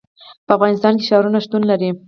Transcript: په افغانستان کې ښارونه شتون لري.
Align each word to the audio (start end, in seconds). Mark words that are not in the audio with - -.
په 0.45 0.51
افغانستان 0.57 0.93
کې 0.97 1.07
ښارونه 1.09 1.39
شتون 1.45 1.63
لري. 1.71 1.89